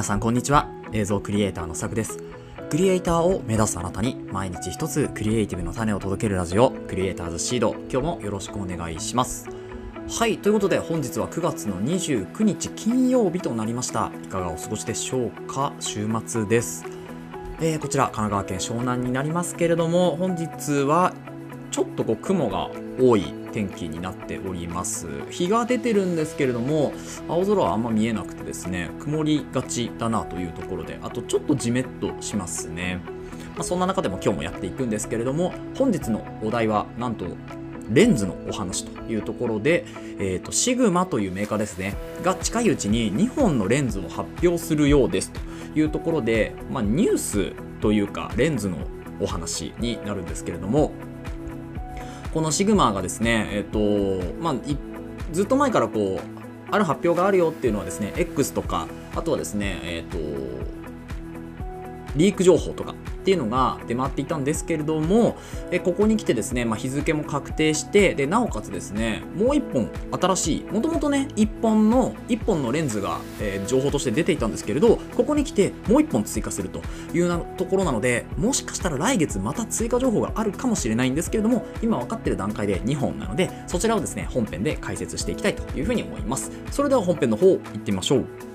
[0.00, 0.66] 皆さんこんにちは。
[0.94, 2.16] 映像クリエイターのさくです。
[2.70, 7.74] クリエイターを目指すあなたに毎日一つクリエイティブの種を届けるラジオクリエイターズシード。
[7.92, 9.46] 今日もよろしくお願いします。
[10.08, 14.10] はいということで本日は9月の29日金曜日となりました。
[14.24, 15.74] いかがお過ごしでしょうか？
[15.80, 16.86] 週末です。
[17.60, 21.12] えー、こちら神奈川県湘南になりますけれども本日は
[21.70, 25.06] ちょっとこう雲が多い天気になっております。
[25.30, 26.92] 日が出てるんですけれども
[27.28, 33.00] 青空はあんま見えなくてですね曇りがちだなというところであとちょっとじめっとしますね、
[33.54, 37.26] まあ、そんな中でも今日もやっていくんですけれども本日のお題はなんと
[37.90, 39.84] レンズのお話というところで、
[40.18, 45.40] えーと、シグマというメーカーですねが近いうちに2本のレンズを発表するようですと
[45.78, 48.78] いうところで、まあ、ニュースというかレンズの
[49.20, 50.92] お話になるんですけれども
[52.32, 54.54] このシグマがですね、えっ、ー、と、まあ、
[55.32, 58.86] ずっと前からこう、ある発表があるよっていうのはですね、X とか、
[59.16, 60.79] あとはですね、えっ、ー、と、
[62.16, 65.36] リーク情報とかっていうのが出回っていたんですけれども、
[65.70, 76.80] えここに来てですね、まあ、日付も確定してでなおかつですねもう1本新しいもともとね1本の1本のレンズが、えー、情報として出ていたんですけれどここに来てもう1本追加すると
[77.12, 86.50] いうなところなのでもしかしたら来月また追加情報があるかもしれないんですけれども今分かってる段階で2本なのでそちらをですね本編で解説していきたいというふうに思います。
[86.70, 88.49] それでは本編の方行ってみましょう。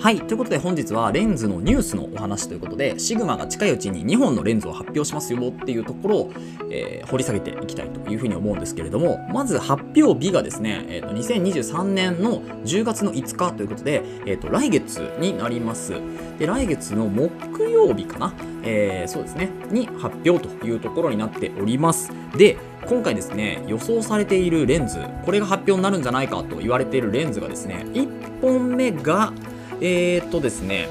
[0.00, 0.16] はい。
[0.18, 6.32] ということで本日はレンズのニュースのお話ということで、シグマが近いうちに2本のレンズを発表しますよっていうところを、
[6.70, 15.92] えー、掘り下げていきたいというふうに思うんですけれども、まず発表日がですね、えーと、2023年の10月の5日ということで、えーと、来月になります。
[16.38, 22.10] で、来月の木曜日かな、えー、そうですね、に発表というところになっております。
[22.38, 22.56] で、
[22.86, 29.34] 今回ですね、予想されているレンズ、これが発表になるんじゃないかと言われているレンズがですね、1本目が、
[29.80, 30.88] えー、っとですね、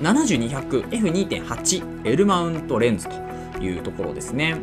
[0.00, 3.14] 7200F2.8 L マウントレンズと
[3.60, 4.56] いうところですね。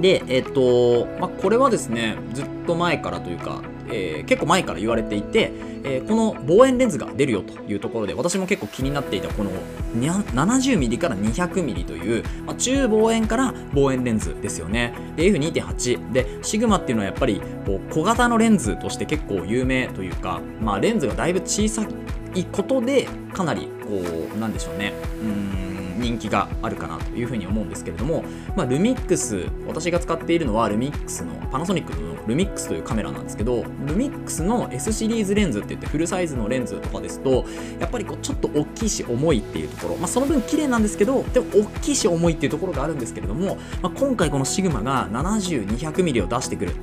[0.00, 5.52] で、えっと、まあ、これはですね、ずっと前からというか、えー、結構前から言われていて、
[5.84, 9.50] えー、この望遠レンズが出るよというところで私も結構気になっていたこの
[9.96, 14.94] 70mm から 200mm という、まあ、中望遠から望遠レンズですよね。
[15.16, 21.86] で F2.8 でシグマっていうのはやっぱりこう小型のレンズとして結構有名というか、まあ、レンズがだいぶ小さ
[22.34, 24.02] いことでかなりこ
[24.34, 24.92] うなんでしょうね。
[25.22, 25.67] うん。
[25.98, 28.24] 人気があるかなというふうに思うんですけれども、
[28.56, 37.44] まあ、ルミックス私が使っているのはルミックスのパナソニックのルミックスというカメラなんですけどルミックスの S シリーズレンズって言ってフルサイズのレンズとかですと
[37.80, 46.74] やっぱりこうちょっと大きいし重いっていうところ、まあ、その分綺麗なんですけどでも大きいし重いっていうところがあるんですけれども、まあ、今回このシグマが 70-200mm を出してくる。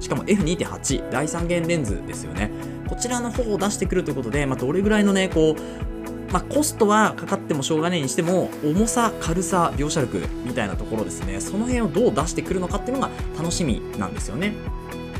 [0.00, 2.50] しかも F2.8 第3元レンズですよね。
[2.88, 5.91] こちらの方を出してくるということで、まあ、どれぐらいのねこう
[6.32, 11.38] まあ、コストはかかってもしょうがないにしても重さ軽さ描写力みたいなところですね。
[11.40, 14.54] その辺をどう出してくるのかっていうのが楽しみなんですよね。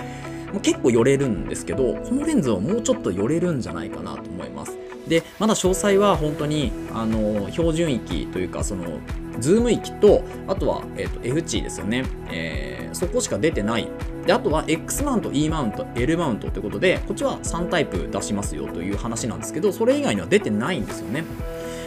[0.62, 4.78] 結構寄れるんですけどこのレンズはもうちょっと寄れるんじゃないかなと思います。
[5.08, 9.00] でまだ詳細は本当にあの標準域というかその
[9.40, 13.88] ズーム域とあとは、えーと、F 値ですよね、えー、そこしか出てない
[14.26, 21.24] であとは X マウント E マウント L マウントということでこっちは3タイプ出しますよという話なんですけどそれ以外には出てないんですよね。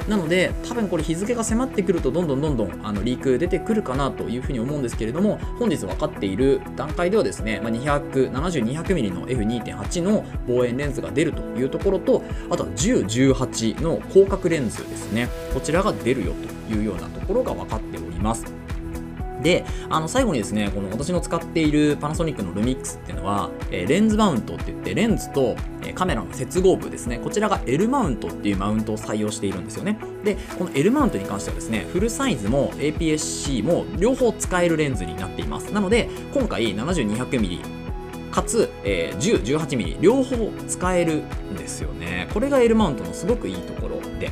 [0.08, 15.29] なので多分これ日付が迫ってくるとどんどんどんどんあのリーク出てくるかなというふうに思うんですけれども本日分かっている段階ではですね、まあ、270-200mm の F2.8 の望遠レンズが出るというところとあとは1018の広角レンズですね。
[15.52, 16.32] こちらが出るよ
[16.69, 18.68] というようなところが分かっております。
[19.43, 29.99] で、あの最後にですね、この私の使っているパナソニックのルミックスっていうのは、えー、レンズマウントって言って、レンズと、えー、カメラの接合部ですね、こちらが L マウントっていうマウントを採用しているんですよね。
[30.25, 35.73] で、この L マウントに関してはですね、フルサイズも APS-C も両方使えるレンズになっています。
[35.73, 37.79] なので、今回 7200mm
[38.31, 42.29] かつ、えー、10、18mm 両方使えるんですよね。
[42.32, 44.31] これが L マウントのすごくいいところで、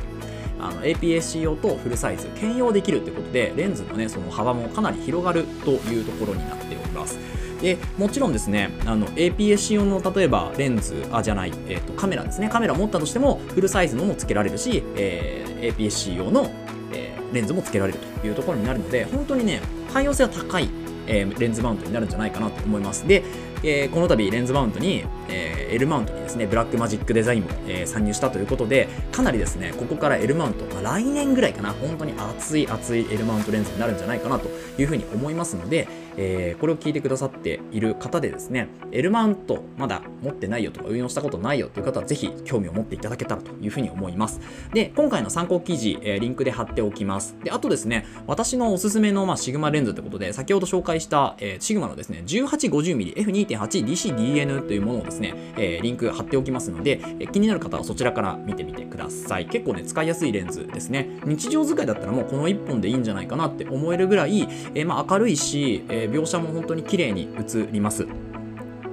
[0.67, 7.17] あの APS-C 用とフルサイズ兼用できるってことでレンズのねその幅もかなり広がるというところになっております
[7.61, 16.51] でもちろんですねあの APS-C 用の例えばレンズあじゃない、えーと、カメラですねカメラ持ったとしてもフルサイズのも付けられるし、えー、APS-C 用の、
[16.93, 19.61] えー、レンズも付けられるというところになるので本当にね
[19.91, 20.69] 汎用性は高い
[21.07, 23.07] え、レンズマウントになるんじゃないかなと思います。
[23.07, 23.23] で、
[23.63, 35.87] えー、この度レンズマウントに、えー、L マウントにですね、ブラックマジックデザインも、えー、参入したということで、かなりですね、ここから L マウント、まあ、来年ぐらいかな、本当に熱い熱い L マウントレンズになるんじゃないかなというふうに思いますので、
[36.17, 44.41] えー、これを聞いてくださっている方でですね、L マウントまだ持ってないよとか運用したことないよという方はぜひ興味を持っていただけたらというふうに思います。
[44.73, 47.35] で、今回の参考記事、えー、リンクで貼っておきます。
[47.43, 59.45] で、あとですね、私のおすすめの、まあ、シグマレンズということで、先ほど紹介した、えー、シグマのですね、1850mmF2.8DCDN というものをですね、ねえー、リンク貼っておきますので、え、気になる方はそちらから見てみてください。
[59.47, 61.19] 結構ね、使いやすいレンズですね。
[61.25, 68.07] 日常使いだったらもうこの1本でいいんじゃないかなって思えるぐらい、え、まあ、明るいし、え描写も本当に綺麗に映ります。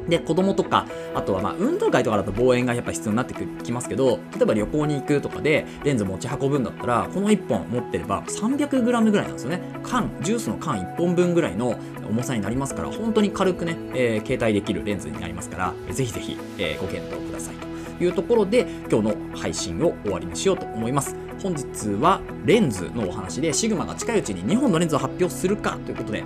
[0.09, 9.61] で、子供とか、あとはまあ運動会とかだと望遠がやっぱ必要になってきますけど、例えば旅行に行くとかでレンズ持ち運ぶんだったら、この1本持ってれば 300g ぐらいなんですよね。
[9.83, 11.77] 缶、ジュースの缶1本分ぐらいの
[12.09, 21.17] 重さになりますから、本当に軽くね、えー、携帯できるレンズになりますから、ぜひぜひ、えー、ご検討くださいいうところで、今日の配信を終わりにしようと思います。
[21.43, 26.25] 本日はレンズのお話で、シグマが近いうちに2本のレンズを発表するかということで、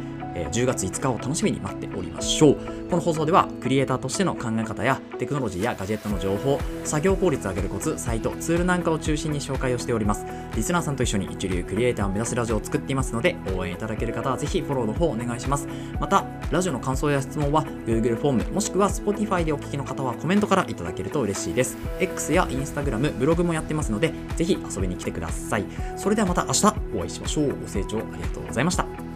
[0.53, 2.57] 10月5日を楽しみに待っておりましょう。
[2.89, 10.25] この放送ではクリエイターとしての考え方やテクノロジーやガジェットの情報作業効率を上げるコツサイトツールなんかを中心に紹介をしております。
[10.55, 15.67] リスナーさんと一緒に一流クリエイターを目指すラジオを作っていますので応援いただける方はぜひフォローの方お願いします。
[15.99, 21.58] またラジオの感想や質問は Google フォームもしくは Spotify でお聞きの方はコメントからいただけると嬉しいです。
[21.59, 21.77] です。
[22.01, 25.65] X や Instagram ブログもやってますのでぜひ遊びに来てください。
[25.97, 26.67] それではまた明日
[26.97, 27.49] お会いしましょう。
[27.49, 29.08] ご清聴ありがとうございました。